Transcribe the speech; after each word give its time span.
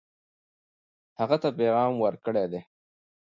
هغه 1.19 1.37
ته 1.41 1.49
پیغام 1.59 1.93
ورکړی 1.99 2.45
دی. 2.51 2.61